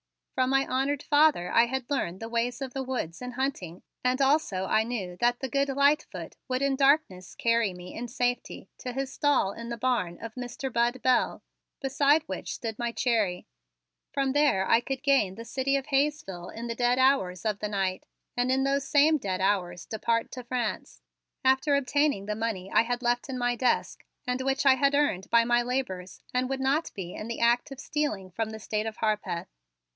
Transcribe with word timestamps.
From 0.33 0.49
my 0.49 0.65
honored 0.65 1.03
father 1.03 1.51
I 1.51 1.67
had 1.67 1.87
learned 1.91 2.19
the 2.19 2.27
ways 2.29 2.59
of 2.63 2.73
woods 2.73 3.21
in 3.21 3.33
hunting 3.33 3.83
and 4.03 4.19
also 4.19 4.65
I 4.65 4.81
knew 4.81 5.15
that 5.17 5.39
the 5.39 5.47
good 5.47 5.69
Lightfoot 5.69 6.35
would 6.47 6.63
in 6.63 6.75
darkness 6.75 7.35
carry 7.35 7.71
me 7.75 7.93
in 7.93 8.07
safety 8.07 8.67
to 8.79 8.93
his 8.93 9.13
stall 9.13 9.51
in 9.51 9.69
the 9.69 9.77
barn 9.77 10.17
of 10.19 10.33
Mr. 10.33 10.73
Bud 10.73 11.03
Bell, 11.03 11.43
beside 11.79 12.23
which 12.23 12.55
stood 12.55 12.79
my 12.79 12.91
Cherry. 12.91 13.45
From 14.11 14.33
there 14.33 14.67
I 14.67 14.79
could 14.79 15.03
gain 15.03 15.35
the 15.35 15.45
city 15.45 15.75
of 15.75 15.85
Hayesville 15.87 16.49
in 16.49 16.65
the 16.65 16.73
dead 16.73 16.97
hours 16.97 17.45
of 17.45 17.59
the 17.59 17.69
night 17.69 18.07
and 18.35 18.51
in 18.51 18.63
those 18.63 18.87
same 18.87 19.19
dead 19.19 19.41
hours 19.41 19.85
depart 19.85 20.31
to 20.31 20.43
France, 20.43 21.03
after 21.45 21.75
obtaining 21.75 22.25
the 22.25 22.33
money 22.35 22.71
I 22.71 22.81
had 22.81 23.03
left 23.03 23.29
in 23.29 23.37
my 23.37 23.55
desk 23.55 24.03
and 24.25 24.41
which 24.41 24.65
I 24.65 24.73
had 24.73 24.95
earned 24.95 25.29
by 25.29 25.43
my 25.43 25.61
labors 25.61 26.23
and 26.33 26.49
would 26.49 26.59
not 26.61 26.91
be 26.95 27.13
in 27.13 27.27
the 27.27 27.41
act 27.41 27.69
of 27.69 27.79
stealing 27.79 28.31
from 28.31 28.49
the 28.49 28.59
State 28.59 28.87
of 28.87 28.97
Harpeth. 28.97 29.45